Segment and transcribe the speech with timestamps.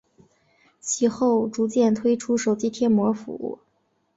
[0.79, 3.59] 其后逐渐推出手机贴膜服务。